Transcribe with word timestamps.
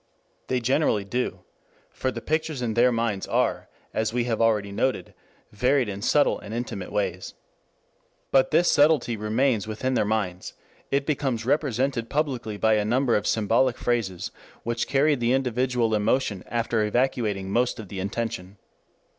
They 0.47 0.59
generally 0.59 1.05
do. 1.05 1.41
For 1.91 2.09
the 2.09 2.21
pictures 2.21 2.63
in 2.63 2.73
their 2.73 2.91
minds 2.91 3.27
are, 3.27 3.67
as 3.93 4.11
we 4.11 4.23
have 4.23 4.41
already 4.41 4.71
noted, 4.71 5.13
varied 5.51 5.87
in 5.87 6.01
subtle 6.01 6.39
and 6.39 6.55
intimate 6.55 6.91
ways. 6.91 7.35
But 8.31 8.49
this 8.49 8.67
subtlety 8.71 9.15
remains 9.15 9.67
within 9.67 9.93
their 9.93 10.03
minds; 10.03 10.55
it 10.89 11.05
becomes 11.05 11.45
represented 11.45 12.09
publicly 12.09 12.57
by 12.57 12.77
a 12.77 12.83
number 12.83 13.15
of 13.15 13.27
symbolic 13.27 13.77
phrases 13.77 14.31
which 14.63 14.87
carry 14.87 15.13
the 15.13 15.33
individual 15.33 15.93
emotion 15.93 16.43
after 16.47 16.83
evacuating 16.83 17.51
most 17.51 17.79
of 17.79 17.87
the 17.89 17.99
intention. 17.99 18.57